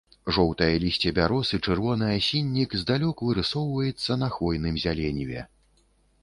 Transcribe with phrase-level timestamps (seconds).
[0.35, 5.45] Жоўтае лісце бяроз і чырвоны асіннік здалёк вырысоўваецца на хвойным зяленіве.